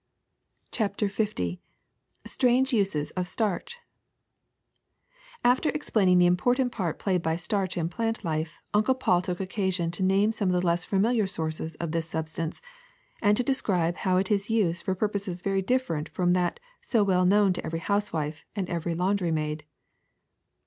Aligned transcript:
''CHAPTER 0.71 1.11
L 1.19 1.57
STRANGE 2.25 2.73
USES 2.73 3.11
OF 3.11 3.27
STARCH 3.27 3.77
AFTER 5.43 5.69
explaining 5.69 6.17
the 6.17 6.25
important 6.25 6.71
part 6.71 6.97
played 6.97 7.21
by 7.21 7.35
starch 7.35 7.77
in 7.77 7.87
plant 7.87 8.23
life 8.25 8.57
Uncle 8.73 8.95
Paul 8.95 9.21
took 9.21 9.39
occasion 9.39 9.91
to 9.91 10.01
name 10.01 10.31
some 10.31 10.49
of 10.49 10.59
the 10.59 10.65
less 10.65 10.85
familiar 10.85 11.27
sources 11.27 11.75
of 11.75 11.91
this 11.91 12.09
substance 12.09 12.63
and 13.21 13.37
to 13.37 13.43
describe 13.43 13.97
how 13.97 14.17
it 14.17 14.31
is 14.31 14.49
used 14.49 14.81
for 14.81 14.95
pur 14.95 15.09
poses 15.09 15.41
very 15.43 15.61
different 15.61 16.09
from 16.09 16.33
that 16.33 16.59
so 16.81 17.03
well 17.03 17.23
known 17.23 17.53
to 17.53 17.63
every 17.63 17.77
housewife 17.77 18.43
and 18.55 18.67
every 18.71 18.95
laundry 18.95 19.29
maid. 19.29 19.65